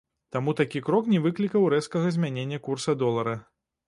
Таму 0.35 0.53
такі 0.59 0.79
крок 0.87 1.11
не 1.13 1.19
выклікаў 1.25 1.67
рэзкага 1.73 2.13
змянення 2.15 2.59
курса 2.69 2.97
долара. 3.03 3.37